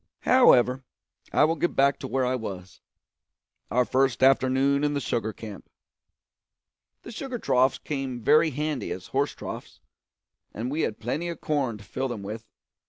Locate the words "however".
0.21-0.83